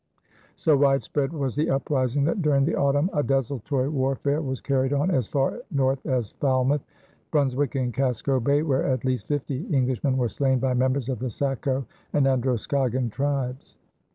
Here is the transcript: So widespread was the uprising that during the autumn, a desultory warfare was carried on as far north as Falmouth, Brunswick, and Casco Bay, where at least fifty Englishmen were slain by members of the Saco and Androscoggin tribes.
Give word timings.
So 0.55 0.75
widespread 0.75 1.31
was 1.31 1.55
the 1.55 1.69
uprising 1.69 2.23
that 2.23 2.41
during 2.41 2.65
the 2.65 2.73
autumn, 2.75 3.11
a 3.13 3.21
desultory 3.21 3.87
warfare 3.87 4.41
was 4.41 4.59
carried 4.59 4.93
on 4.93 5.11
as 5.11 5.27
far 5.27 5.59
north 5.69 6.03
as 6.07 6.31
Falmouth, 6.39 6.83
Brunswick, 7.29 7.75
and 7.75 7.93
Casco 7.93 8.39
Bay, 8.39 8.63
where 8.63 8.83
at 8.83 9.05
least 9.05 9.27
fifty 9.27 9.67
Englishmen 9.71 10.17
were 10.17 10.27
slain 10.27 10.57
by 10.57 10.73
members 10.73 11.07
of 11.07 11.19
the 11.19 11.29
Saco 11.29 11.85
and 12.13 12.25
Androscoggin 12.25 13.11
tribes. 13.11 13.77